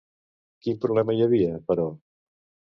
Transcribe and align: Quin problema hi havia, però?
Quin 0.63 0.79
problema 0.87 1.17
hi 1.17 1.23
havia, 1.27 1.53
però? 1.71 1.89